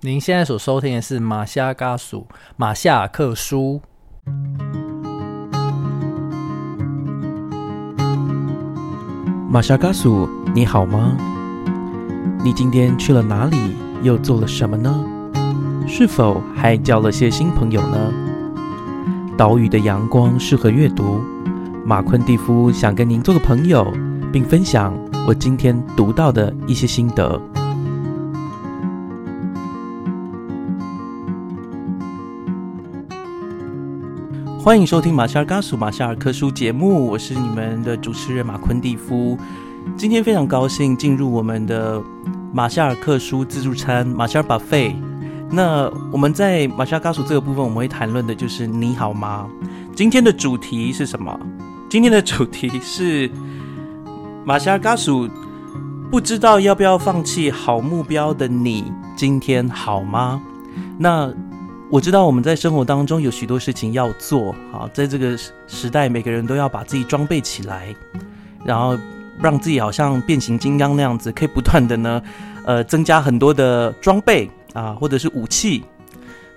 [0.00, 2.24] 您现在所收听的是马夏嘎属
[2.56, 3.80] 马夏克书。
[9.50, 11.16] 马夏嘎属，你好吗？
[12.44, 13.56] 你今天去了哪里？
[14.04, 15.04] 又做了什么呢？
[15.88, 17.98] 是否还交了些新朋友呢？
[19.36, 21.20] 岛屿的阳光适合阅读。
[21.84, 23.92] 马昆蒂夫想跟您做个朋友，
[24.32, 24.96] 并分享
[25.26, 27.40] 我今天读到的一些心得。
[34.60, 39.38] 欢迎收听马夏尔嘎属马夏尔科书节目，我是你们的主持人马昆蒂夫。
[39.96, 42.02] 今天非常高兴进入我们的
[42.52, 44.94] 马夏尔克书自助餐马夏尔 buffet。
[45.48, 49.48] 那我们在马夏尔嘎属这个部分，我们会谈论的就是你好吗？
[49.94, 51.38] 今天的主题是什么？
[51.88, 53.30] 今天的主题是
[54.44, 55.28] 马夏尔嘎属
[56.10, 60.42] 不知道要不要放弃好目标的你，今天好吗？
[60.98, 61.32] 那
[61.90, 65.34] 我知道我们在生活当中有许多事情要做，好，在这个
[65.66, 67.94] 时代，每个人都要把自己装备起来，
[68.62, 68.94] 然后
[69.40, 72.22] 让自己好像变形金刚那样子，可以不断的呢，
[72.66, 75.82] 呃，增加很多的装备啊，或者是武器。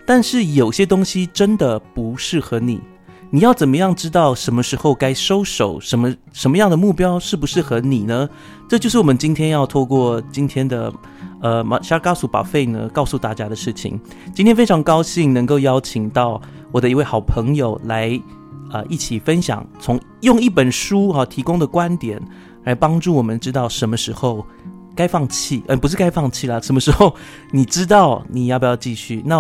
[0.06, 2.82] 但是有些东西真的不适合你，
[3.30, 5.80] 你要怎么样知道什么时候该收手？
[5.80, 8.30] 什么什么样的目标适不适合你呢？
[8.68, 10.92] 这就是我们今天要透过今天的。
[11.42, 14.00] 呃，马夏嘎苏巴费呢，告诉大家的事情。
[14.34, 16.40] 今天非常高兴能够邀请到
[16.72, 18.20] 我的一位好朋友来，
[18.72, 22.22] 呃，一起分享，从用一本书哈提供的观点
[22.64, 24.46] 来帮助我们知道什么时候
[24.96, 27.16] 该放弃，呃，不是该放弃啦，什么时候
[27.52, 29.24] 你知道你要不要继续？
[29.26, 29.38] 那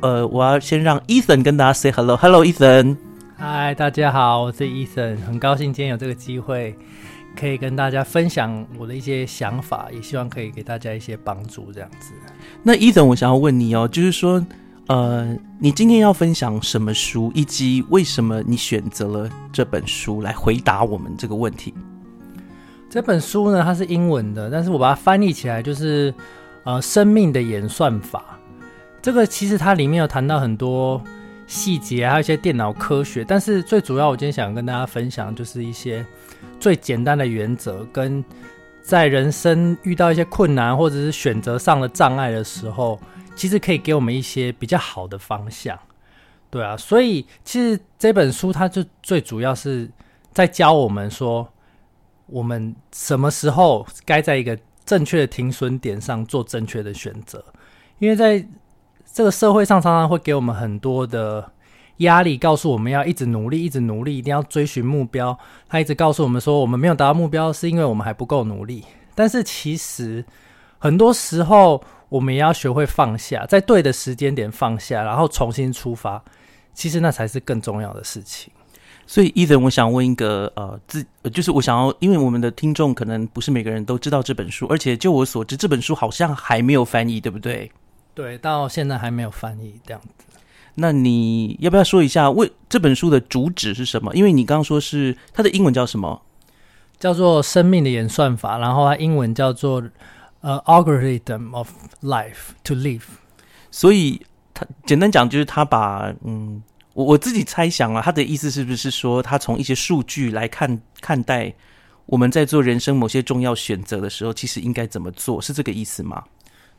[0.00, 2.96] 呃，我要先让 Ethan 跟大家 say hello，Hello Ethan，
[3.36, 6.76] 嗨，大家好，我是 Ethan，很高兴今天有这个机会。
[7.38, 11.70] 可以跟大家分享我的一些想法，也希望可以给大家一些帮助。
[11.70, 12.12] 这样子，
[12.62, 14.44] 那伊森，我想要问你哦，就是说，
[14.86, 21.74] 呃，你今天要分享什么书，以及为什么你选择了这本书来回答我们这个问题？
[22.88, 26.12] 这本书呢，它是英文的，但是我把它翻译起来就是
[26.64, 28.38] 呃，生命的演算法。
[29.02, 31.00] 这个其实它里面有谈到很多
[31.46, 36.04] 细节，还有一些电脑科学，但是最主要，我今天想跟大家分享就是一些。
[36.58, 38.24] 最简单的原则，跟
[38.82, 42.98] 在人生遇到一些困难或者是选择上的障碍的时候，
[43.34, 45.78] 其实可以给我们一些比较好的方向，
[46.50, 46.76] 对啊。
[46.76, 49.90] 所以其实这本书它就最主要是
[50.32, 51.48] 在教我们说，
[52.26, 57.44] 我们什么时候该在一个正确的停损点上做正确的选择，
[57.98, 58.46] 因为在
[59.12, 61.52] 这个社会上常常会给我们很多的。
[61.98, 65.38] 压力告诉我们要一直努力，一直努力，一定要追寻目标。
[65.68, 68.84] 他一直告诉我们说，我们没有达到目标，是因为我们还不够努力。
[69.14, 70.24] 但是其实
[70.78, 76.22] 很多时候，我们也要学会放下，在对的时间点放下，然后重新出发。
[76.74, 78.52] 其实那才是更重要的事情。
[79.06, 87.70] 所以，伊森，我想问一个呃，自就是我想要，因为我们的听众可能不是每个人都知道这本书，而且就我所知，这本书好像还没有翻译，对不对？
[88.14, 90.35] 对，到现在还没有翻译这样子。
[90.76, 94.14] 那你要不要说一下为这本书的主旨是什么？
[94.14, 96.22] 因为你刚刚说是它的英文叫什么？
[96.98, 99.82] 叫做生命的演算法，然后它英文叫做
[100.40, 101.70] 呃 algorithm of
[102.02, 103.02] life to live。
[103.70, 104.20] 所以
[104.54, 106.62] 它简单讲就是他把嗯，
[106.94, 111.54] 我我自己猜想啊，他的意思是不是说他从一些数据来看看待
[112.06, 115.40] 我们在做人生某些重要选择的时候，其实应该怎么做？
[115.40, 116.24] 是这个意思吗？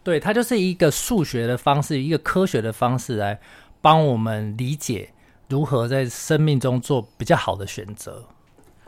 [0.03, 3.39] 对，它就是一个数学的方式，一个科学的方式来。
[3.87, 5.13] 帮我们理解
[5.47, 8.25] 如何在生命中做比较好的选择。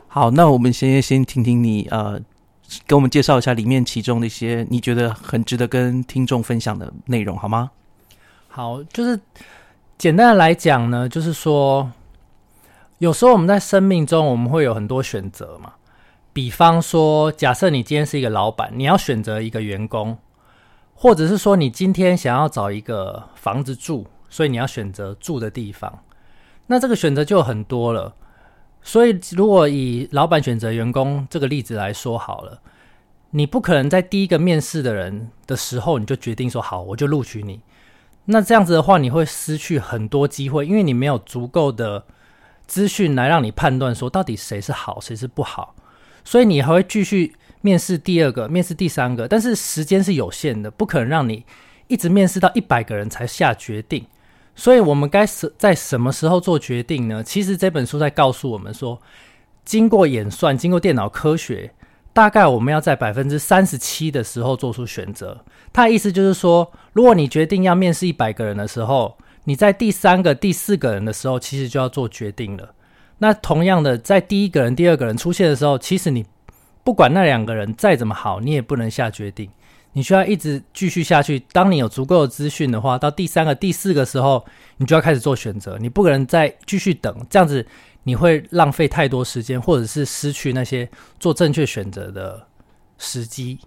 [0.08, 2.20] 好，那我们先先听听你呃，
[2.86, 7.70] 给我们介绍一下里面其中的一些你觉得很值得跟听众分享的内容，好吗？
[8.48, 9.18] 好，就是
[9.96, 11.90] 简单的来讲呢，就是说，
[12.98, 15.72] 有时候我们在生命中我们会有很多选择嘛。
[16.34, 20.18] 比方说，假设你今天是一个老板，你要选择一个员工，
[20.92, 24.06] 或者是说你今天想要找一个房子住。
[24.30, 26.02] 所以你要选择住的地方，
[26.68, 28.14] 那这个选择就很多了。
[28.80, 32.62] 所以如果以老板选择员工这个例子来说好了，
[33.32, 37.60] 你不可能在第一个面试的人的时候你就决定说好，我就录取你。
[38.24, 42.04] 那这样子的话，你会失去很多机会，因为你没有足够的
[42.66, 45.74] 资讯来让你判断说到底谁是好，谁是不好。
[46.24, 51.44] 所以你还会继续面试第二个，面试第三个，但是时间是有限的，不可能让你
[51.88, 54.06] 一直面试到一百个人才下决定。
[54.54, 57.22] 所以，我们该是在什么时候做决定呢？
[57.22, 59.00] 其实这本书在告诉我们说，
[59.64, 61.72] 经过演算，经过电脑科学，
[62.12, 65.44] 大概我们要在百分之三十七的时候做出选择。
[65.72, 72.74] 他的意思就是说，如果你决定要面试一百个人的时候，你在第三个、第四个人的时候，其实就要做决定了。
[73.18, 76.26] 那同样的，在第一个人、第二个人出现的时候，其实你
[76.84, 79.48] 不管那两个人再怎么好，你也不能下决定。
[79.92, 81.40] 你需要一直继续下去。
[81.52, 84.44] 当你有足够的资讯的话，到第三个、第四个时候，
[84.76, 85.76] 你就要开始做选择。
[85.78, 87.66] 你不可能再继续等，这样子
[88.04, 90.88] 你会浪费太多时间，或者是失去那些
[91.18, 92.46] 做正确选择的
[92.98, 93.58] 时机。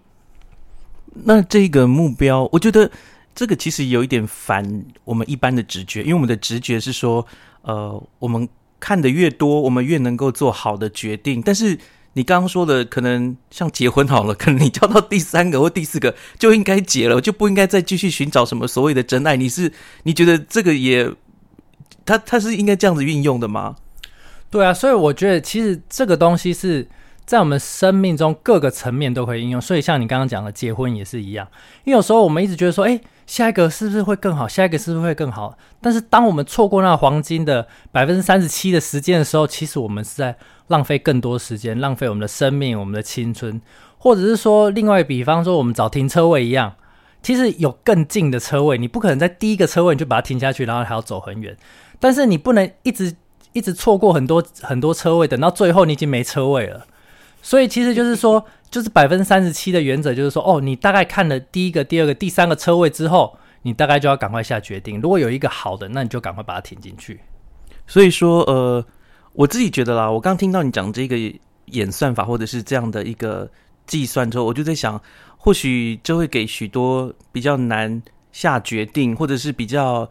[1.26, 2.90] 那这个目标，我觉得
[3.36, 7.26] 这个其实有一点反我们一般的直觉，因为我们的直觉是说，
[7.62, 8.48] 呃，我们
[8.80, 11.42] 看的越多，我们越能够做好的决定。
[11.42, 11.78] 但是
[12.14, 19.36] 你刚刚说的，可能像结婚好了，可能你交到第三个或第四个就应该结了，就不应该再继续寻找什么所谓的真爱。
[19.36, 19.72] 你是
[20.04, 21.12] 你觉得这个也，
[22.06, 23.76] 他他是应该这样子运用的吗？
[24.50, 26.88] 对啊，所以我觉得其实这个东西是。
[27.26, 31.48] 在我们生命中各个层面都可以应用，所以像你刚刚讲的结婚也是一样。
[31.86, 34.48] 因为有时候我们一直觉得说，哎，下一个是不是会更好？
[34.48, 35.58] 下一个是不是会更好？
[35.82, 40.36] 但是当我们错过那黄金的百分之三十七的时间的时候，其实我们是在
[40.68, 43.62] 浪费更多时间，浪费我们的生命、我们的青春，
[43.98, 46.74] 或者是说，另外比方说我们找停车位一样，
[47.22, 51.56] 其实有更近的车位，你不可能在第一个车位你就把它停下去，然后还要走很远。
[52.00, 53.16] 但是你不能一直
[53.54, 56.86] 一直错过很多很多车位，等到最后你已经没车位了。
[57.44, 65.02] 所以其实就是说，就是百分之三十七的原则，就是说，哦，你大概看了第一个、第二个、第三个车位之后，你大概就要赶快下决定。
[65.02, 67.20] 如果有一个好的，那你就赶快把它填进去。
[67.86, 68.84] 所以说，呃，
[69.34, 71.18] 我自己觉得啦，我刚听到你讲这个
[71.66, 73.52] 演算法或者是这样的一个
[73.86, 75.00] 计算之后，我就在想，
[75.36, 78.02] 或许就会给许多比较难
[78.32, 80.10] 下决定，或者是比较。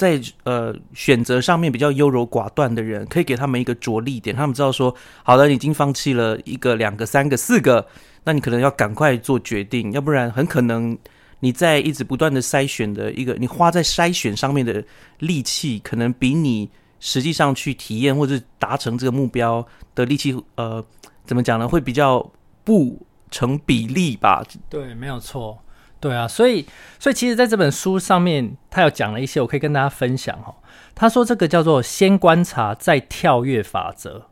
[0.00, 7.86] 在呃选择上面比较优柔寡断的人，可以给他们一个着力点，他们知道说，好了，已经放弃了一个、两个、三个、四个，
[8.24, 10.96] 那你可能要赶快做决定，要不然很可能
[11.40, 14.82] 你在一直不断的筛选的一个，你花在筛选上面的
[15.18, 19.62] 力气，可能比你实际上去体验或者达成这个目标
[19.94, 20.82] 的力气，呃，
[21.26, 21.68] 怎么讲呢？
[21.68, 22.26] 会比较
[22.64, 24.42] 不成比例吧？
[24.70, 25.58] 对，没有错。
[26.00, 26.64] 对啊，所以
[26.98, 30.54] 所以其实在这本书上面，他有讲了一些，我可以跟大家分享哈。
[30.94, 34.28] 他说这个叫做“先观察再跳跃法则”，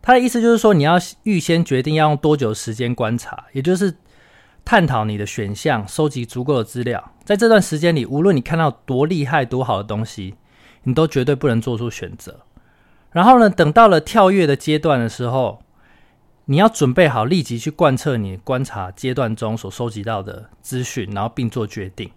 [0.00, 3.92] 他的意思就是说，你要预先决定要用多久时间观察，也就是
[4.64, 7.12] 探讨你的选项，收集足够的资料。
[7.24, 10.36] 在这段时间里，无论你看到多厉害、多好的东西，
[10.84, 12.38] 你都绝对不能做出选择。
[13.10, 15.60] 然后呢，等到了跳跃的阶段的时候。
[16.46, 22.10] 你要准备好，立即去贯彻你观察阶段中所收集到的资讯，然后并做决定。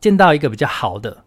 [0.00, 1.24] 见到一个比较好的，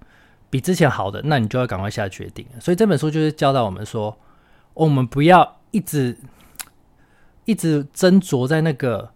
[0.49, 2.45] 比之前好的，那你就要赶快下决定。
[2.59, 4.15] 所以这本书就是教导我们说，
[4.73, 6.17] 我们不要一直
[7.45, 9.11] 一直斟酌在那个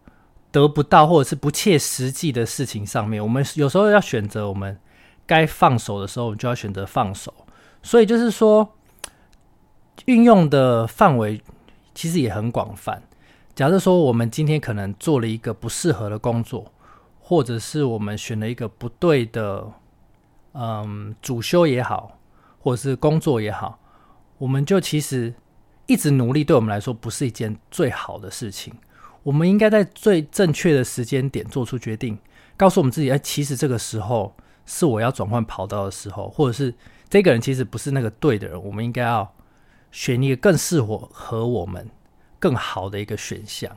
[0.52, 3.22] 得不到或者是不切实际的事情上面。
[3.22, 4.78] 我们有时候要选择，我们
[5.26, 7.34] 该放手的时候，我们就要选择放手。
[7.84, 8.76] 所以就是说，
[10.06, 11.40] 运用的范围
[11.94, 13.02] 其实也很广泛。
[13.56, 16.74] 假设说我们今天可能做了一个不适合的工作，
[17.22, 19.66] 或者是我们选了一个不对的，
[20.52, 22.20] 嗯，主修也好，
[22.60, 23.80] 或者是工作也好，
[24.40, 25.34] 我们就其实
[25.88, 28.74] 一直努力，对我们来说不是一件最好的事情。
[29.24, 32.20] 我们应该在最正确的时间点做出决定，
[32.58, 34.36] 告诉我们自己：哎，其实这个时候
[34.66, 36.76] 是我要转换跑道的时候，或者是
[37.08, 39.34] 这个人其实不是那个对的人，我们应该要
[39.92, 41.90] 选一个更适合和我们。
[42.46, 43.76] 更好的一个选项，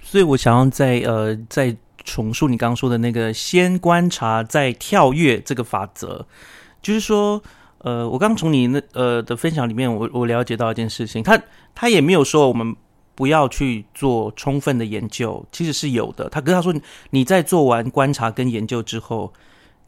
[0.00, 6.26] 所以我想要再呃再重述你刚刚说的那个先观察再跳跃这个法则，
[6.80, 7.42] 就是说
[7.80, 11.38] 呃我刚从你那呃的分享里面，我我了解到一件事情，他
[11.74, 12.74] 他也没有说我们
[13.14, 16.26] 不要去做充分的研究，其实是有的。
[16.30, 16.72] 他跟他说
[17.10, 19.30] 你在做完观察跟研究之后，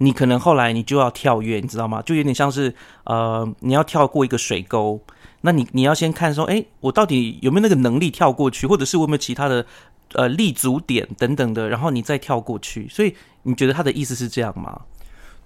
[0.03, 2.03] 你可能后来你就要跳跃，你知道吗？
[2.03, 5.01] 就有点像是呃你要跳过一个水沟。
[5.43, 9.65] 那你你要先看说，哎，我到底有没有那个能力跳过去，或者是我有没有其他的
[10.13, 12.89] 呃立足点等等的，然后你再跳过去。
[12.89, 13.15] 所以
[13.45, 14.81] 你觉得他的意思是这样吗？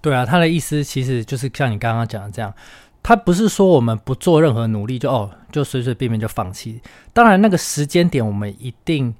[0.01, 2.53] 对啊，他的意思其实就是像你刚刚讲的这样，
[3.01, 6.81] 他不是说我们不做任何努力就哦就随随便便就放弃。
[7.13, 9.13] 当然那个时间点我们一定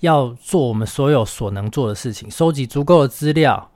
[0.00, 3.70] 要做我们所有所能做的事情，收集足够的资料，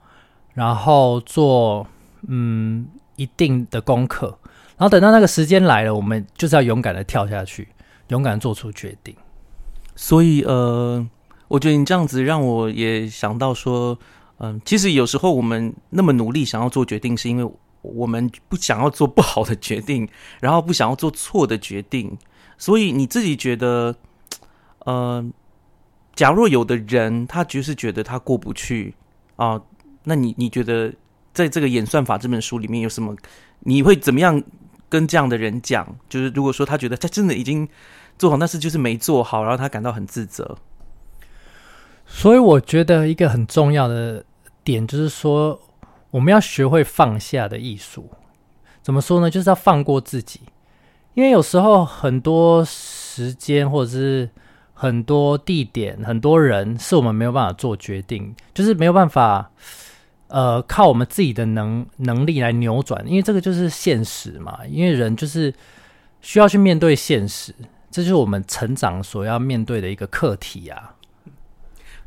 [0.55, 1.85] 然后做
[2.27, 4.39] 嗯一定的功课。
[4.77, 7.69] 然后等到那个时间来了，我们就是要勇敢的跳下去，
[8.07, 9.15] 勇敢做出决定。
[9.95, 11.07] 所以，呃，
[11.47, 13.97] 我觉得你这样子让我也想到说，
[14.39, 17.49] 嗯，其实有时候我们那么努力想要做决定，是因为
[17.81, 20.05] 我们不想要做不好的决定，
[20.41, 22.17] 然后不想要做错的决定。
[22.57, 23.95] 所以你自己觉得，
[24.79, 25.25] 呃，
[26.13, 28.93] 假若有的人他就是觉得他过不去
[29.37, 29.61] 啊，
[30.05, 30.93] 那你你觉得
[31.33, 33.15] 在这个演算法这本书里面有什么？
[33.59, 34.41] 你会怎么样
[34.87, 35.97] 跟这样的人讲？
[36.07, 37.67] 就是如果说他觉得他真的已经
[38.17, 40.57] 做好，但是就是没做好，然后他感到很自责。
[42.05, 44.23] 所以我觉得一个很重要的
[44.63, 45.59] 点就是说，
[46.11, 48.09] 我们要学会放下的艺术。
[48.83, 49.29] 怎么说呢？
[49.29, 50.41] 就是要放过自己，
[51.15, 54.29] 因为有时候很多时间或者是
[54.75, 59.49] 很多地点、很多人，是我们没有办法做决定，就是没有办法，
[60.27, 63.07] 呃，靠我们自己的能能力来扭转。
[63.07, 64.59] 因为这个就是现实嘛。
[64.67, 65.53] 因为人就是
[66.21, 67.53] 需要去面对现实，
[67.91, 70.95] 这就是我们成长所要面对的一个课题啊。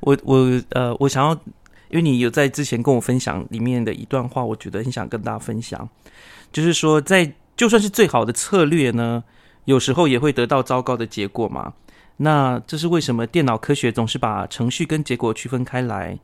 [0.01, 1.33] 我我呃，我想要，
[1.89, 5.89] 因为你有在之前跟我分享里面的一段话，我觉得很想跟大家分享。
[6.53, 9.25] 就是说，在就算是最好的策略呢，
[9.65, 11.75] 有时候也会得到糟糕的结果嘛。
[12.19, 13.27] 那这是为什么？
[13.27, 16.19] 电脑科学总是把程序跟结果区分开来。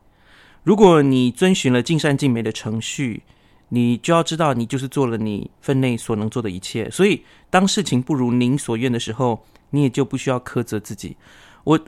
[0.65, 3.23] 如果你遵循了尽善尽美的程序，
[3.69, 6.89] 你就要知道，你就是做了你分内所能做的一切。
[6.89, 11.15] 所以，当事情不如您所愿的时候，你也就不需要苛责自己。
[11.63, 11.79] 我。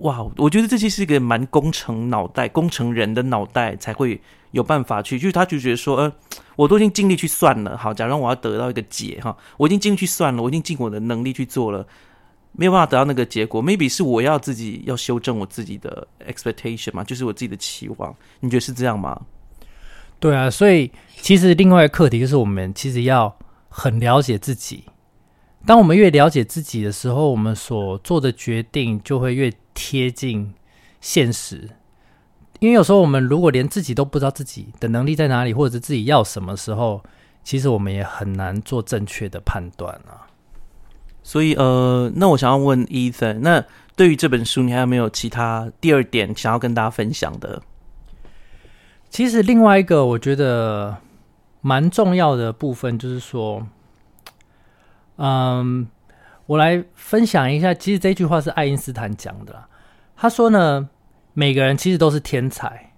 [0.00, 4.18] 哇，我觉得这其实是一个蛮工程脑袋、工程人的脑袋才会
[4.50, 6.12] 有办法去，就是他就觉得说，呃，
[6.56, 11.86] 我都已经尽力去算了，好，假如我要得到一个解，哈，我已经尽力去算了，我已经尽我的能力去做了，
[12.52, 19.20] 没有办法得到那个结果，maybe 是我要自己要修正我自己的 expectation 嘛，就是我自己的期望，你觉得是这样吗？
[20.18, 20.92] 对啊，所以
[21.22, 23.34] 其实另外一个课题就是我们其实要
[23.68, 24.84] 很了解自己。
[25.66, 30.54] 当我们越了解自己的时候，我们所做的决定就会越贴近
[31.00, 31.70] 现实。
[32.60, 37.02] 因为有时候我们如果连自己都不知道自己的能力在哪里，或者是自己要什么时候，
[37.42, 40.28] 其实我们也很难做正确的判断啊。
[41.30, 47.62] 所以，呃，那我想要问 Ethan，那对于这本书，你还有没有其他第二点想要跟大家分享的？
[49.10, 50.96] 其实另外一个我觉得
[51.60, 53.64] 蛮重要的部分，就是说。
[55.18, 55.86] 嗯，
[56.46, 57.72] 我来分享一下。
[57.72, 59.68] 其实这句话是爱因斯坦讲的啦。
[60.16, 60.88] 他说呢，
[61.32, 62.92] 每个人其实都是天才。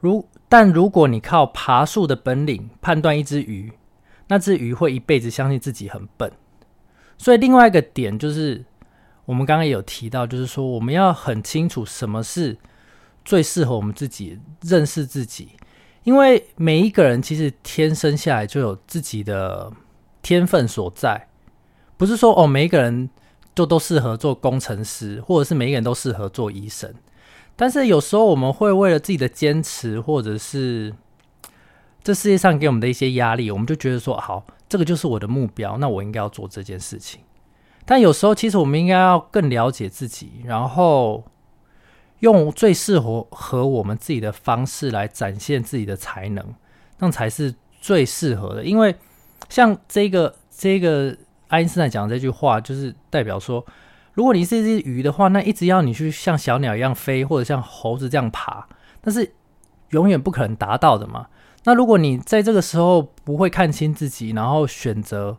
[0.00, 3.72] 如但如果你靠爬树的本领判断一只鱼，
[4.28, 6.30] 那只鱼会一辈子相信自己很笨。
[7.16, 8.64] 所以另外一个点就是，
[9.24, 12.56] 我们刚刚有提到，就是说我们要很清楚什么是
[13.24, 15.50] 最适合我们自己，认识自己。
[16.02, 19.72] 因为每一个人其实天生下来就有自己的
[20.20, 21.28] 天分所在。
[21.96, 23.08] 不是说哦，每一个人
[23.54, 26.92] 就都适合做工程师，或者是每一个人都适合做医生。
[27.56, 30.92] 但是有时候我们会为了自己的坚持，或者是
[32.02, 37.20] 这世界上给我们的一些压力，我们就觉得说，好，这个就是我的目标，那我应该要做这件事情。
[37.84, 41.22] 但有时候，其实我们应该要更了解自己，然后
[42.18, 46.44] 用最适合和我们自己的方式来展现自己的才能，
[46.98, 48.64] 那才是最适合的。
[48.64, 48.96] 因为
[49.48, 51.16] 像这个这个。
[51.48, 53.64] 爱因斯坦讲的这句话，就是代表说，
[54.14, 58.66] 如果你是一只鱼的话，那一直要你去像小鸟一样飞，或者像猴子这样爬，
[59.02, 59.34] 那是
[59.90, 61.28] 永远不可能达到的嘛。
[61.64, 65.36] 那如果你在这个时候不会看清自己，然后选择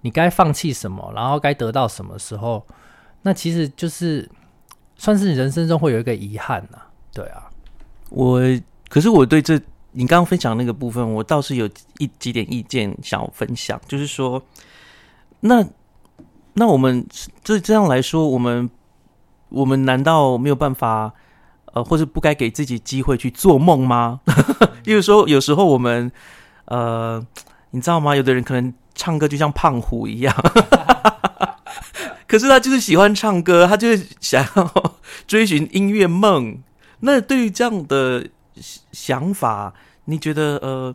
[0.00, 2.66] 你该放弃什么，然后该得到什么时候，
[3.22, 4.28] 那其实就是
[4.96, 6.78] 算是你人生中会有一个遗憾呐。
[7.12, 7.50] 对啊，
[8.10, 8.40] 我
[8.88, 9.60] 可是我对这
[9.92, 14.42] 你刚刚分享那个部分，我倒是有一几点意见想要分享，就是说。
[15.42, 15.66] 那
[16.52, 17.06] 那我们
[17.42, 18.68] 这这样来说，我们
[19.48, 21.14] 我们难道没有办法
[21.72, 24.20] 呃，或者不该给自己机会去做梦吗？
[24.84, 26.10] 因为说有时候我们
[26.66, 27.24] 呃，
[27.70, 28.14] 你知道吗？
[28.16, 30.34] 有的人可能唱歌就像胖虎一样，
[32.26, 34.94] 可是他就是喜欢唱歌，他就是想要
[35.26, 36.58] 追寻音乐梦。
[37.00, 38.26] 那对于这样的
[38.92, 39.72] 想法，
[40.04, 40.94] 你觉得呃，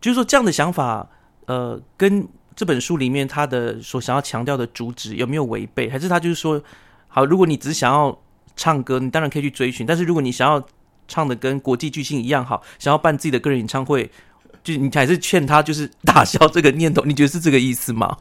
[0.00, 1.08] 就是说这样的想法
[1.46, 5.88] 呃，跟这本书里面，他的所想要强调的主旨有没有违背？
[5.88, 6.60] 还是他就是说，
[7.08, 8.18] 好，如果你只想要
[8.56, 10.60] 唱歌，你当然可以去追寻；但是如果你想要
[11.06, 14.10] 唱的跟国际巨星一样好，想要办自己的个人演唱会，
[14.64, 17.04] 就你还是劝他就是打消这个念头。
[17.04, 18.16] 你觉得是这个意思吗？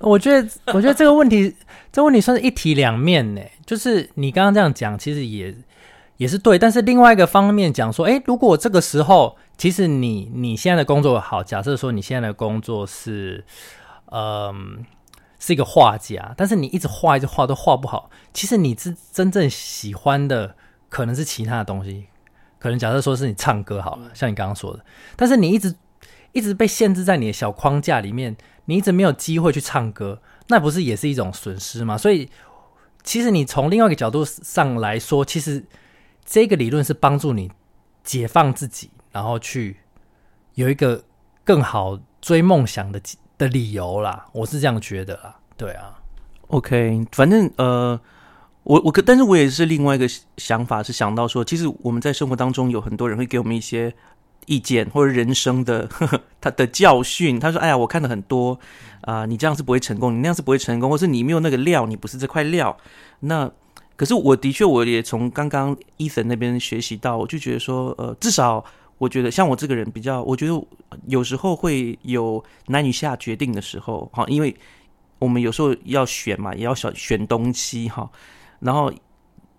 [0.00, 1.54] 我觉得，我觉得这个问题，
[1.90, 3.40] 这问题算是一体两面呢。
[3.64, 5.54] 就是你刚刚这样讲，其实也
[6.16, 9.36] 也是对，但是另外一个方面讲说，哎，如果这个时候。
[9.60, 13.44] 其实你你现在的工作好，假设说你现在的工作是，
[14.10, 14.82] 嗯，
[15.40, 18.08] 是一个画家，但是你一直画一直画都画不好。
[18.32, 20.54] 其实你真真正喜欢的
[20.88, 22.06] 可能是其他的东西，
[22.60, 24.84] 可能假设说是你唱歌好了，像你刚刚说的，
[25.16, 25.74] 但是你一直
[26.32, 31.98] 一直被限制在你的小框架里面，你一直没有机会去唱歌，那不是也是一种损失吗？
[31.98, 32.30] 所以
[33.02, 35.64] 其实你从另外一个角度上来说，其实
[36.24, 37.50] 这个理论是帮助你
[38.04, 39.78] 解放自己，然后去
[40.54, 41.02] 有一个
[41.42, 43.00] 更好追梦想的
[43.40, 44.26] 的理由啦。
[44.32, 45.98] 我是这样觉得啦，对啊。
[46.48, 47.98] OK，反正呃，
[48.64, 50.06] 我我可，但是我也是另外一个
[50.36, 53.94] 想法，是想到说，其实我们在生活当中有很多人会给我们一些
[54.46, 57.40] 意见或者人生的呵呵 他的教训。
[57.40, 58.58] 他说：“哎呀，我看了很多
[59.02, 62.76] 啊，你这样是不会成功，你那样是不会成功，或是你没有那个料，你不是这块料。”
[63.20, 63.50] 那
[63.96, 68.64] 可是我的确，我也从刚刚伊森那边学习到，我就觉得说，呃，至少
[69.00, 70.52] 我觉得像我这个人比较，我觉得
[71.08, 74.54] 有时候会有难以下决定的时候，哈，因为。
[75.20, 78.10] 我们有时候要选嘛，也要选选东西哈。
[78.60, 78.90] 然后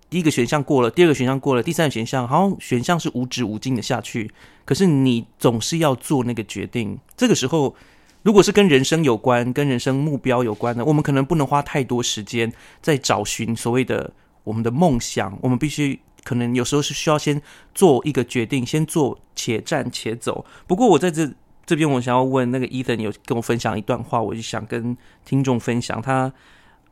[0.10, 4.32] 第一个选项过了，第二个选项过了，第三个选项好像选项是无止无尽的下去。
[4.66, 6.98] 可是你总是要做那个决定。
[7.16, 7.76] 这个时候，
[8.24, 14.12] 如果是跟人生有关、跟人生目标有关的，我们可能不能花太多时间在找寻所谓的
[14.44, 15.38] 我们的梦想。
[15.44, 17.42] 我们必须可能有时候是需要先
[17.74, 20.46] 做一个决定，先做且战且走。
[20.68, 21.32] 不过我在这。
[21.64, 26.02] 这边我想要问那个伊森，有跟我分享一段话，我就想跟听众分享。
[26.02, 26.34] 他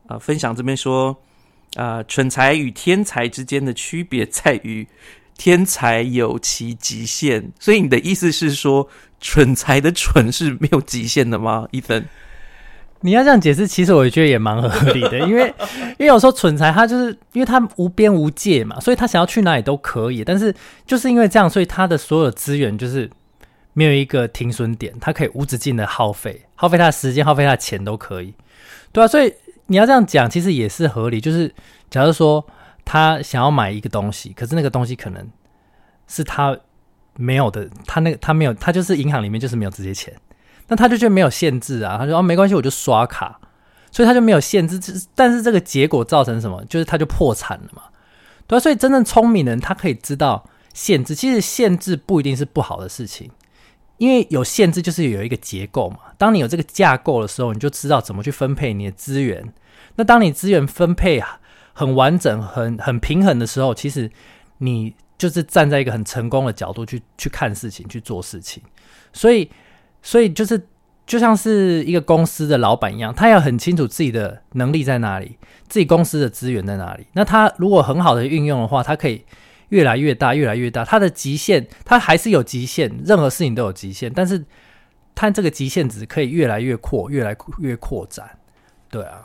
[0.06, 1.14] 呃分享这边说，
[1.74, 4.86] 啊，蠢才与天才之间的区别在于，
[5.36, 7.52] 天才有其极限。
[7.58, 8.88] 所以你的意思是说，
[9.20, 11.68] 蠢才的蠢是没有极限的吗？
[11.72, 12.08] 伊森，
[13.00, 15.46] 你要这样解释，其实我觉得也蛮合理的， 因为
[15.98, 20.24] 因为有时候蠢材他就是因为他无边无界嘛，所以他想要去哪里都可以。
[20.24, 20.54] 但是
[20.86, 23.10] 就是因为这样，所以他的所有资源就是。
[23.72, 28.34] 没有一个停损点，他可以无止境的耗费，耗费他的时间，耗费他的钱都可以，
[28.90, 29.32] 对啊，所以
[29.66, 31.20] 你要这样讲，其实也是合理。
[31.20, 31.54] 就是
[31.88, 32.44] 假如说
[32.84, 35.24] 他想要买一个东西，可是那个东西可能
[36.08, 36.58] 是他
[37.14, 40.12] 没有的，他那个他没有，他就是银行里面就是没有这些钱，
[40.70, 43.38] 那他就觉得没有限制啊，他说哦没关系，我就刷卡，
[43.90, 44.80] 所以他就没有限制。
[45.14, 46.64] 但是这个结果造成什么？
[46.66, 47.82] 就是他就破产了嘛，
[48.46, 48.60] 对啊。
[48.60, 53.30] 所以真正聪明的人，他可以知道限制，其实限制不一定是不好的事情。
[53.98, 55.98] 因为有限制，就是有一个结构嘛。
[56.16, 59.52] 当你有这个架构的时候，你就知道怎么去分配你的资源。
[59.96, 61.22] 那当你资源分配
[61.74, 64.10] 很完整、很很平衡的时候，其实
[64.56, 68.62] 你就是站在一个很成功的角度去去看事情、去做事情。
[69.12, 69.50] 所以，
[70.02, 70.60] 所以就是
[71.06, 75.36] 就像是一个公司的老板一样，他要很清楚自己的能力在哪里，
[75.68, 77.06] 自己公司的资源在哪里。
[77.12, 79.24] 那他如果很好的运用的话，他可以。
[79.70, 84.44] 越来越大，越来越大，它的极限，它还是有极限，任何事情都有极限，但是
[85.14, 88.28] 它这个极限值可以越来越扩，越来越扩展。
[88.90, 89.24] 对啊，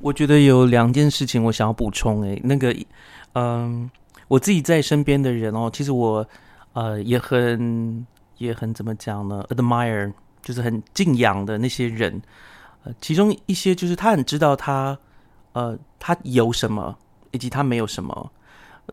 [0.00, 2.20] 我觉得有两件事情我想要补充。
[2.24, 2.76] 诶，那个，
[3.32, 3.90] 嗯，
[4.28, 6.28] 我自己在身边的人哦，其实我
[6.74, 8.06] 呃也很
[8.38, 12.20] 也很怎么讲呢？admire 就是很敬仰的那些人，
[12.84, 14.96] 呃，其中一些就是他很知道他
[15.52, 16.96] 呃他有什么，
[17.30, 18.32] 以及他没有什么。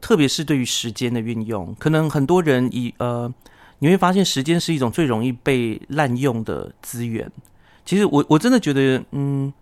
[0.02, 3.32] 特别是对于时间的运用，可能很多人以呃，
[3.78, 7.32] 你会发现时间是一种最容易被滥用的资源。
[7.86, 9.54] 其实我我真的觉得，嗯，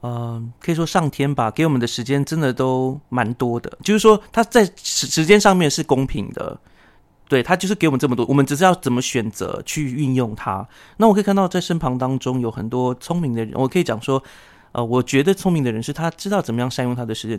[0.00, 3.78] 呃，可以说上天吧，给我们的时间真的都蛮多的。
[3.84, 6.58] 就是说，他在时时间上面是公平的，
[7.28, 10.66] 对他就是给我们这么多，我们只是要怎么选择去运用它。
[10.96, 14.22] 那我可以看到在身旁当中有很多聪明的人，我可以讲说，
[14.72, 17.38] 呃，我觉得聪明的人是他知道怎么样善用他的时间。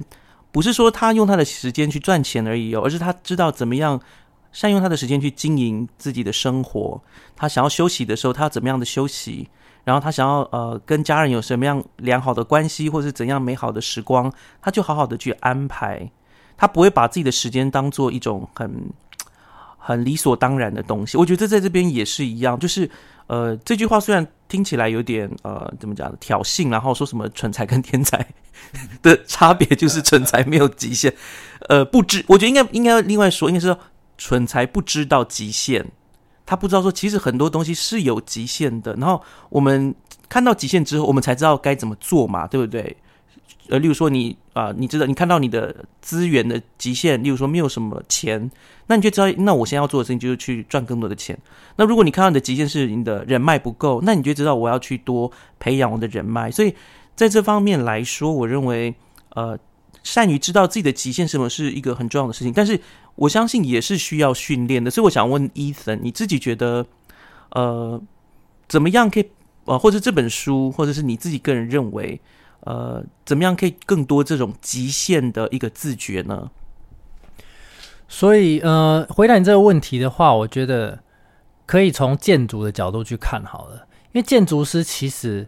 [0.52, 4.00] 不是说他用他的时间去赚钱而已哦，而是他知道怎么样
[4.52, 7.02] 善用他的时间去经营自己的生活。
[7.36, 9.50] 他想要休息的时候，他要怎么样的休息？
[9.84, 16.12] 然后他想要呃跟家人有什么样良好的关系，或是怎样美好的时光，他就好好的去安排。
[16.58, 18.92] 他不会把自己的时间当做一种很
[19.90, 21.18] 很理所当然的东西。
[21.18, 22.90] 我觉得在这边也是一样，就是
[23.28, 28.26] 呃这句话虽然听起来有点呃怎么讲挑衅，然后说什么蠢才跟天才。
[29.02, 31.14] 的差别就是 蠢才没有极限，
[31.70, 33.80] 呃，不知我觉得应该应该另外说，应该是说
[34.18, 35.86] 蠢才不知道极限，
[36.46, 39.96] 他不知道说其实很多东西是有极限的，然后我们
[40.28, 42.98] 看到极限之后，我们才知道该怎么做嘛，对不对？
[43.68, 48.50] 呃，例如说你啊，你知道你看到你的资源的极限，例如说没有什么钱，
[48.88, 51.38] 那你就知道，那我现在要做的事情就是去赚更多的钱。
[51.76, 56.74] 那如果你看到你的极限是你的人脉不够，那你就知道我要去多培养我的人脉，所以。
[57.16, 58.96] 在这方面来说，我认为，
[59.36, 59.60] 呃，
[60.04, 62.54] 善于知道自己的极限什么是一个很重要的事情。
[62.54, 62.80] 但是，
[63.16, 64.90] 我相信也是需要训练的。
[64.90, 66.86] 所以，我想问伊森，你自己觉得，
[67.50, 68.02] 呃，
[68.70, 69.26] 怎么样可以，
[69.66, 72.22] 呃，或者这本书，或者是你自己个人认为，
[72.62, 76.52] 呃，怎么样可以更多这种极限的一个自觉呢？
[78.08, 81.00] 所以，呃，回答你这个问题的话，我觉得
[81.66, 85.48] 可以从建筑的角度去看好了，因为建筑师其实。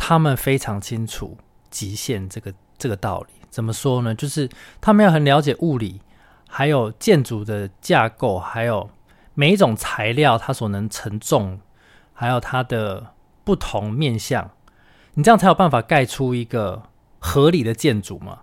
[0.00, 1.36] 他们非常清楚
[1.70, 3.32] 极限这个这个道理。
[3.50, 4.14] 怎么说呢？
[4.14, 4.48] 就是
[4.80, 6.00] 他们要很了解物理，
[6.48, 8.88] 还有建筑的架构，还有
[9.34, 11.58] 每一种材料它所能承重，
[12.12, 14.48] 还有它的不同面向，
[15.18, 16.84] 你这样才有办法盖出一个
[17.18, 18.38] 合理的建筑嘛。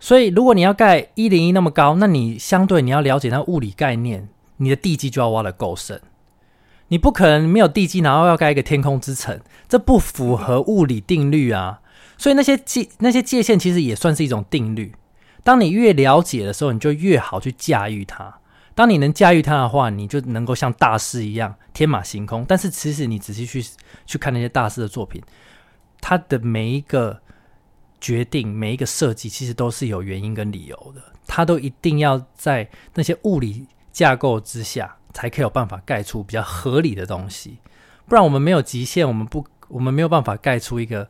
[0.00, 6.02] 所以，如果你要盖一零一那么高，那你相对你要了解那物理概念，你的地基就要挖得够深。
[6.88, 11.80] 你不可能没有地基，然后要盖一个天空之城，这不符合物理定律啊。
[12.18, 14.92] 所以那些界那些界限其实也算是一种定律。
[15.44, 18.40] 当你越了解的时候，你就越好去驾驭它。
[18.74, 22.44] 当你能驾驭它的话，你就能够像大师一样天马行空。
[22.48, 23.64] 但是其实你仔细去
[24.06, 25.22] 去看那些大师的作品，
[26.00, 27.20] 他的每一个。
[28.02, 37.58] 决定每一个设计其实都是有原因跟理由的，它都一定要在那些物理架构之下，才可以有办法盖出比较合理的东西。
[38.08, 41.06] 不然我们没有极限，我们不，我们没有办法盖出一个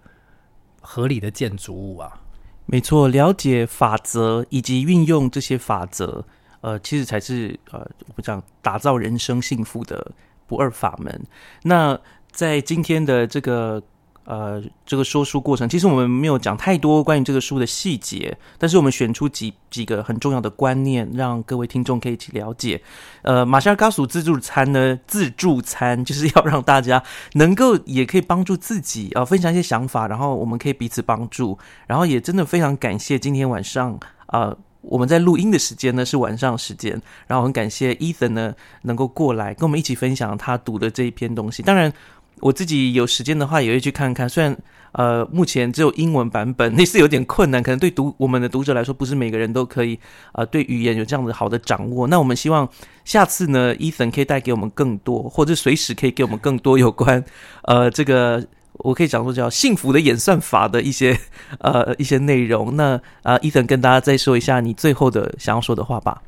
[0.80, 2.22] 合理的建筑物啊。
[2.66, 6.24] 没错，了解法则以及运用这些法则，
[6.60, 10.10] 呃，其实才是呃，我们讲打造人生幸福的
[10.48, 11.24] 不二法门。
[11.62, 11.96] 那
[12.32, 13.80] 在今天的这个。
[14.30, 22.80] 呃，这个说书过程，其实我们没有讲太多关于这个书的细节，但是我们选出几几个很重要的观念，让各位听众可以去了解。
[23.22, 41.92] 呃，马夏尔嘎苏自助餐呢，自助餐就是要让大家能够也可以帮助自己啊，分享一些想法，然后我们可以彼此帮助，然后也真的非常感谢今天晚上啊，我们在录音的时间呢是晚上时间，然后很感谢 Ethan 呢能够过来跟我们一起分享他读的这一篇东西，当然。
[42.40, 44.28] 我自己有时间的话，也会去看看。
[44.28, 44.56] 虽然
[44.92, 49.96] 呃，目前只有英文版本， 那是有点困难，可能对读我们的读者来说，不是每个人都可以
[50.32, 52.08] 呃，对语言有这样子好的掌握。
[52.08, 52.68] 那我们希望
[53.04, 57.24] 下次呢，Ethan 可以带给我们更多，或者随时可以给我们更多有关
[57.62, 61.16] 呃，这个我可以讲说叫幸福的演算法的一些
[61.60, 62.74] 呃一些内容。
[62.74, 66.20] 那啊，Ethan 跟大家再说一下你最后的想要说的话吧。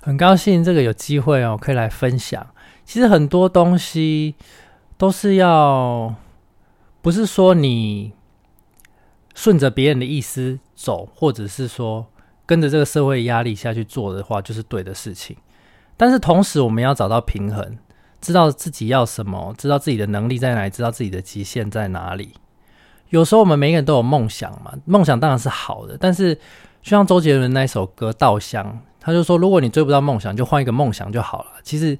[0.00, 2.44] 很高兴这个有机会哦，可以来分享。
[2.84, 4.34] 其实很多东西。
[4.96, 6.14] 都是要，
[7.00, 8.12] 不是说你
[9.34, 12.06] 顺着别人的意思走，或者是说
[12.46, 15.36] 跟着这个社会压力下去做的话，就是对的事情。
[15.96, 17.76] 但是同时，我们要找到平衡，
[18.20, 22.34] 知道自己要什么，知道自己的能力在哪里，知道自己的极限在哪里。
[23.08, 28.64] 有时候我们每个人都有梦想嘛，梦想当然是好的，但是就像周杰伦那首歌《稻香》，
[29.00, 31.50] 他就说，如果你追不到梦想，就换一个梦想就好了。
[31.64, 31.98] 其实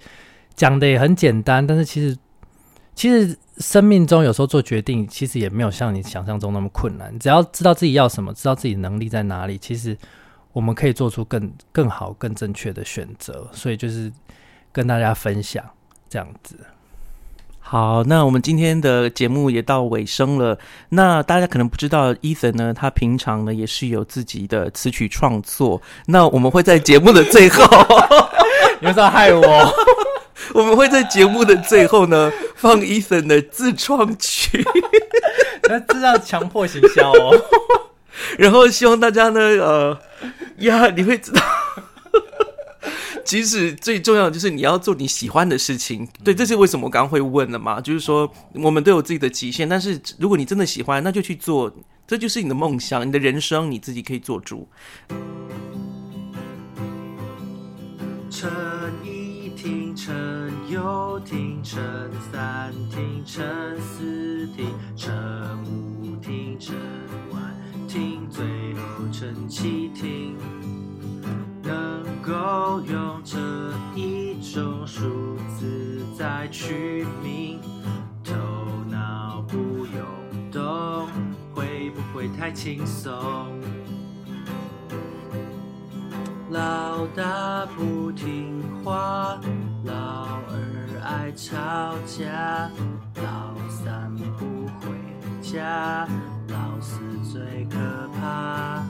[0.54, 2.16] 讲的也很简单，但是其实。
[2.94, 7.18] 其实生命中有时候做决定，其实也没有像你想象中那么困难。
[7.18, 9.96] 只要知道自己要什么，知道自己能力在哪里，其实
[10.52, 13.48] 我们可以做出更更好、更正确的选择。
[13.52, 14.12] 所以就是
[14.70, 15.64] 跟大家分享
[16.08, 16.56] 这样子。
[17.58, 20.58] 好，那我们今天的节目也到尾声了。
[20.90, 25.80] 那大家可能不知道，Ethan 呢，他平常呢也是有自己的词曲创作。
[26.06, 27.64] 那我们会在节目的最后，
[28.80, 29.72] 你们在害我。
[30.54, 34.64] 我们会在节目的最后呢放 Ethan 的自创曲，
[35.68, 37.40] 那这叫强迫行销哦。
[38.38, 39.98] 然后希望大家呢，呃，
[40.58, 41.40] 呀，你会知道，
[43.24, 46.06] 其实最重要的就是你要做你喜欢的事情。
[46.22, 47.80] 对，这是为什么我刚刚会问的嘛？
[47.80, 51.72] 就是说我们都有自己的极限，但是如果你真的喜欢，那就去做，
[52.06, 54.68] 这就是你的梦想，你的人生你自己可以做主。
[60.68, 61.80] 又停成
[62.32, 63.44] 三停成
[63.80, 66.74] 四停成五停成
[67.30, 67.54] 完
[67.86, 68.80] 停最后
[69.12, 70.36] 成七停，
[71.62, 73.38] 能够用这
[73.94, 77.60] 一种数字再取名，
[78.24, 78.34] 头
[78.90, 81.06] 脑不用动，
[81.54, 83.12] 会不会太轻松？
[86.50, 89.38] 老大不听话。
[91.34, 91.56] 吵
[92.06, 92.70] 架，
[93.16, 94.92] 老三不回
[95.40, 96.06] 家，
[96.48, 97.78] 老四最可
[98.20, 98.84] 怕，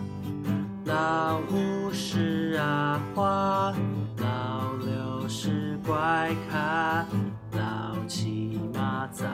[0.85, 3.73] 老五是阿花，
[4.19, 7.07] 老六是怪咖，
[7.53, 9.31] 老七骂脏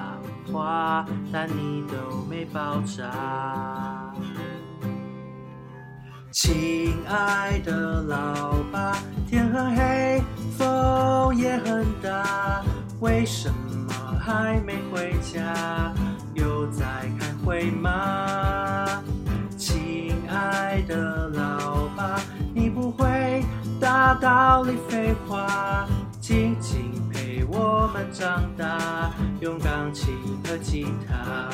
[0.53, 4.13] 话，但你都没爆炸。
[6.31, 10.23] 亲爱的老爸，天很黑，
[10.57, 12.63] 风也很大，
[13.01, 15.95] 为什么还没回家？
[16.35, 16.85] 又在
[17.19, 19.03] 开会吗？
[19.57, 22.21] 亲爱的老爸，
[22.55, 23.45] 你不会
[23.81, 25.87] 大道理废话，
[26.21, 31.51] 静静陪我们长大，用钢琴和吉他。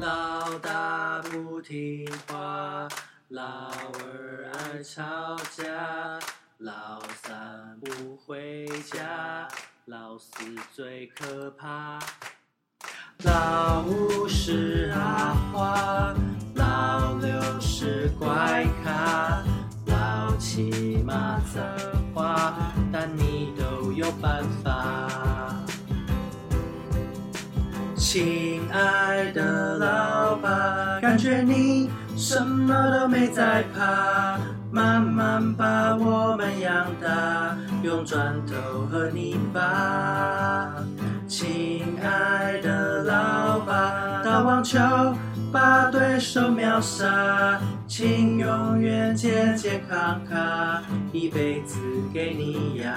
[0.00, 0.32] 老。
[0.60, 2.86] 大不听话，
[3.28, 3.42] 老
[3.98, 5.64] 二爱吵架，
[6.64, 9.48] 老三不回家，
[9.86, 10.30] 老四
[10.72, 11.98] 最可怕。
[13.24, 16.14] 老五是阿花，
[16.54, 19.42] 老六是怪咖，
[19.86, 21.64] 老七骂脏
[22.14, 25.08] 话，但你都有办法。
[27.96, 34.38] 亲爱的老爸，感觉你什么都没在怕，
[34.72, 40.72] 慢慢把我们养大，用砖头和泥巴。
[41.28, 44.78] 亲爱的老爸，打网球
[45.52, 50.82] 把对手秒杀，请永远健健康康，
[51.12, 51.78] 一辈子
[52.10, 52.90] 给你养。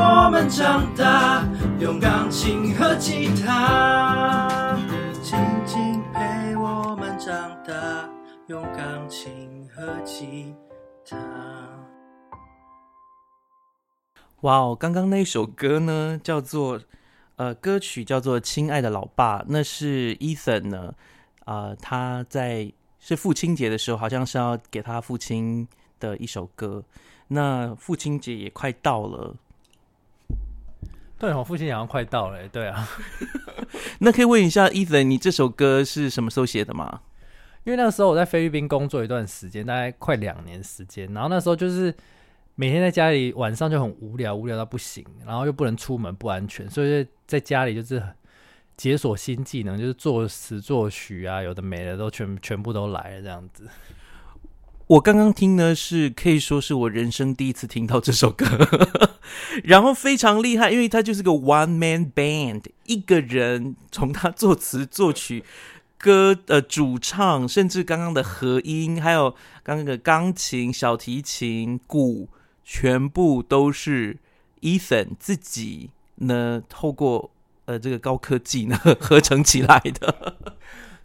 [0.00, 1.44] 我们长大，
[1.80, 4.78] 用钢琴和吉他，
[5.20, 7.34] 静静陪我们长
[7.64, 8.08] 大。
[8.46, 10.54] 用钢琴和吉
[11.04, 11.16] 他。
[14.42, 16.80] 哇哦，刚刚那首歌呢，叫做
[17.34, 20.94] 呃，歌曲叫做《亲爱的老爸》，那是 Ethan 呢，
[21.44, 25.66] 啊，他在是父亲节的时候，好像是要给他父亲
[25.98, 26.84] 的一首歌。
[27.26, 29.34] 那父亲节也快到了，
[31.18, 32.88] 对，我父亲节好像快到了，对啊。
[34.00, 37.00] 那可以问一下 Ethan，你这首歌是什么时候写的吗？
[37.64, 41.92] 因为那个时候我在菲律宾工作一段时间，大概快两年时间，然后那时候就是
[42.54, 48.02] 每天在家里晚上就很无聊，无聊到不行，然后又不能出门，不安全，所以在家里就是
[48.76, 53.68] 解锁新技能，就是作词作曲啊，有的没的都全全部都来了这样子。
[54.88, 58.46] 我刚刚听呢，是可以说是我人生第一次听到这首歌，
[59.64, 65.44] 然后非常厉害，因为他就是个 one man band，一个人从他作词作曲。
[66.00, 72.28] 歌的主唱，甚至刚刚的和音，还有刚刚的钢琴、小提琴、鼓，
[72.64, 74.16] 全部都是
[74.60, 77.32] Ethan 自己呢，透过
[77.64, 80.36] 呃这个高科技呢 合成起来的。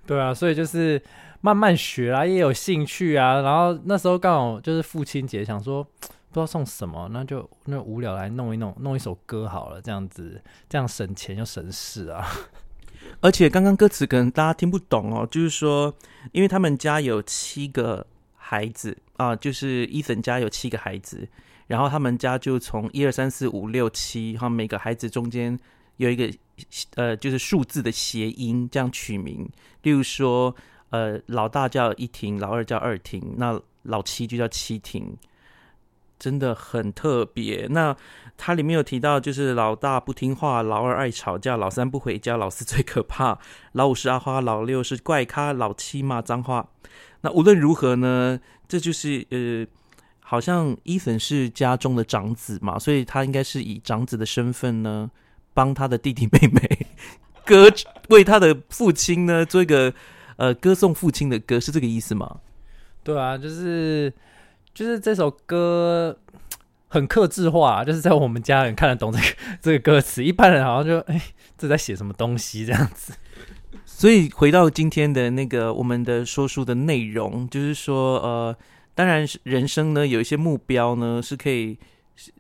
[0.06, 1.02] 对啊，所以就是
[1.46, 3.42] 慢慢学啦，也有兴趣啊。
[3.42, 5.84] 然后那时候刚好就是父亲节，想说
[6.32, 12.26] 不知道送什么，那就那无聊来弄一弄，弄一首歌好了，这样子这样省钱又省事啊。
[13.20, 15.94] 而且刚刚歌词可能大家听不懂哦，就是说，
[16.32, 21.28] 因为他们家有七个孩子啊，就是伊森家有七个孩子，
[21.68, 25.60] 然后他们家就从一二三四五六七，哈，每个孩子中间
[25.98, 26.32] 有一个
[26.96, 29.46] 呃，就是数字的谐音，这样取名。
[29.82, 30.56] 例如说，
[30.94, 35.18] 呃，老大叫一婷，老二叫二婷，那老七就叫七婷。
[36.20, 37.68] 真的很特别。
[37.72, 37.94] 那
[38.38, 43.38] 它里面有提到，就是老大不听话，老二爱吵架，老三不回家，老四最可怕，
[43.74, 46.70] 老五是阿花，老六是怪咖，老七骂脏话。
[47.22, 49.68] 那无论如何呢，这就是呃，
[50.22, 55.12] 好像伊森是家中的长子嘛，所以他应该是以长子的身份呢，
[55.54, 56.88] 帮他的弟弟妹妹
[57.44, 57.70] 哥，
[58.10, 59.94] 为他的父亲呢做一个
[60.38, 62.40] 呃歌颂父亲的歌，是这个意思吗？
[63.04, 64.14] 对啊，就是。
[64.76, 66.18] 就是这首歌
[66.88, 69.26] 很克制化，就是在我们家人看得懂这个
[69.62, 71.22] 这个歌词，一般人好像就 哎，
[71.56, 73.14] 这在写什么东西这样子。
[73.86, 78.58] 所以回到今天的那个我们的说书的内容，就是说呃，
[78.96, 81.78] 当然人生呢有一些目标呢是可以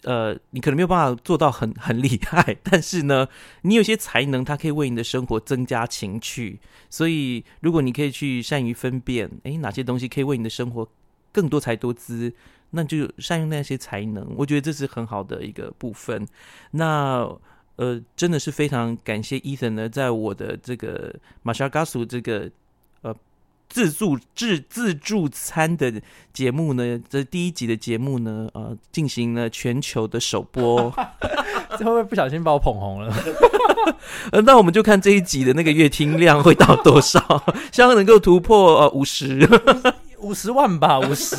[0.03, 3.27] 呃，你可能没有办法做到很很厉害，但是呢，
[3.61, 6.59] 你有些才能，它可以为你的生活增加情趣。
[6.89, 10.87] 所以如果你可以去善于分辨，哎，哪些东西可以为你的生活。
[11.35, 12.31] 更多才多姿，
[12.69, 16.27] 那就善用那些才能，我觉得这是很好的一个部分。
[16.69, 17.27] 那
[17.75, 22.47] 呃，真的是非常感谢伊森呢，在我的这个马莎嘎苏这个
[23.01, 23.11] 呃
[23.69, 25.93] 自助自自助餐的
[26.31, 30.93] 节目呢，这第一集的节目呢，呃，进行了全球的首播。
[31.77, 33.13] 这会不会不小心把我捧红了？
[34.31, 39.47] 呃，那我们就看这一集的那个月听量会到多少， 希望能够突破呃五十。
[40.19, 41.35] 五十万吧，五十。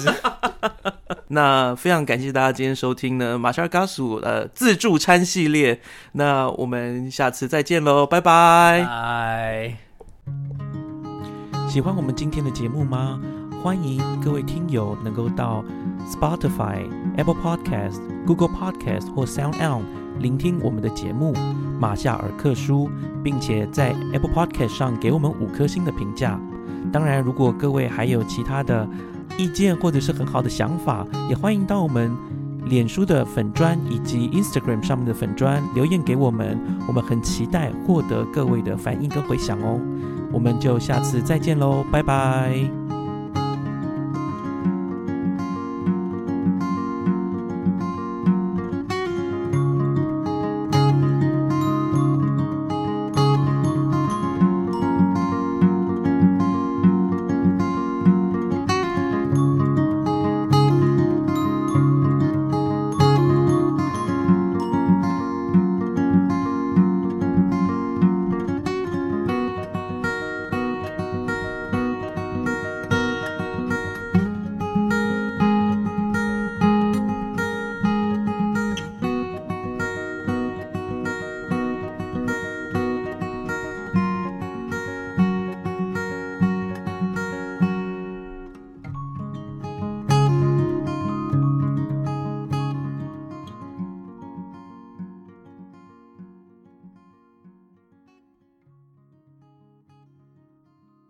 [1.28, 5.80] 那非常感谢大家今天收听呢，马尔嘎属呃自助餐系列。
[6.12, 8.84] 那我们下次再见喽，拜拜。
[8.84, 10.73] 拜。
[11.74, 13.20] 喜欢我们今天的节目吗？
[13.60, 15.64] 欢迎各位听友能够到
[16.06, 16.84] Spotify、
[17.16, 19.82] Apple Podcast、Google Podcast 或 Sound On
[20.20, 21.32] 聆听我们的节目
[21.80, 22.88] 《马夏尔克书》，
[23.24, 26.38] 并且在 Apple Podcast 上给我们五颗星的评价。
[26.92, 28.88] 当然，如果各位还有其他的
[29.36, 32.16] 意见或者是很好的想法，也欢迎到我们
[32.66, 36.56] 脸书的粉砖以及 Instagram 上面的粉砖留言给我们，
[36.86, 39.80] 我们很期待获得各位的反应跟回响哦。
[40.34, 42.83] 我们就下次再见喽，拜拜。